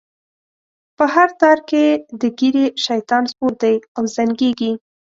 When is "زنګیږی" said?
4.15-4.71